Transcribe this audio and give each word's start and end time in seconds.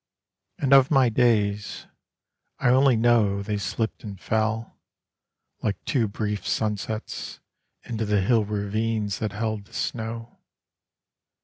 And 0.57 0.73
of 0.73 0.89
my 0.89 1.09
days, 1.09 1.85
I 2.57 2.69
only 2.69 2.95
know 2.95 3.43
They 3.43 3.59
slipped 3.59 4.03
and 4.03 4.19
fell, 4.19 4.79
Like 5.61 5.79
too 5.85 6.07
brief 6.07 6.47
sunsets, 6.47 7.39
Into 7.83 8.05
the 8.05 8.21
hill 8.21 8.43
ravines 8.43 9.19
that 9.19 9.31
held 9.31 9.65
the 9.65 9.73
snow. 9.73 10.39